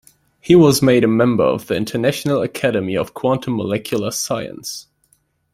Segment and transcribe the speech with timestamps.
[0.39, 4.87] He was made a member of the International Academy of Quantum Molecular Science.